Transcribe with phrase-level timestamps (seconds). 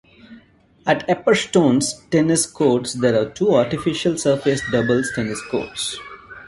[0.87, 5.95] At Epperstone's tennis courts there are two artificial-surface doubles tennis courts.